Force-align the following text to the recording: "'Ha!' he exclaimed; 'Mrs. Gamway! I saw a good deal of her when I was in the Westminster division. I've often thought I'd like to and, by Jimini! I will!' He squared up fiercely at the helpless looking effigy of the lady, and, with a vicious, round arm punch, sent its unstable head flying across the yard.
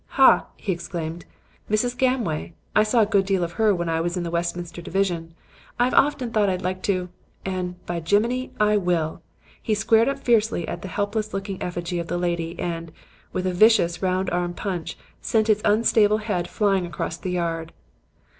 "'Ha!' 0.17 0.47
he 0.57 0.71
exclaimed; 0.71 1.25
'Mrs. 1.69 1.95
Gamway! 1.95 2.53
I 2.75 2.81
saw 2.81 3.01
a 3.01 3.05
good 3.05 3.23
deal 3.27 3.43
of 3.43 3.51
her 3.51 3.71
when 3.75 3.87
I 3.87 4.01
was 4.01 4.17
in 4.17 4.23
the 4.23 4.31
Westminster 4.31 4.81
division. 4.81 5.35
I've 5.77 5.93
often 5.93 6.31
thought 6.31 6.49
I'd 6.49 6.63
like 6.63 6.81
to 6.89 7.09
and, 7.45 7.75
by 7.85 7.99
Jimini! 7.99 8.49
I 8.59 8.77
will!' 8.77 9.21
He 9.61 9.75
squared 9.75 10.09
up 10.09 10.17
fiercely 10.17 10.67
at 10.67 10.81
the 10.81 10.87
helpless 10.87 11.35
looking 11.35 11.61
effigy 11.61 11.99
of 11.99 12.07
the 12.07 12.17
lady, 12.17 12.57
and, 12.57 12.91
with 13.31 13.45
a 13.45 13.53
vicious, 13.53 14.01
round 14.01 14.31
arm 14.31 14.55
punch, 14.55 14.97
sent 15.21 15.51
its 15.51 15.61
unstable 15.63 16.17
head 16.17 16.47
flying 16.47 16.87
across 16.87 17.17
the 17.17 17.29
yard. 17.29 17.71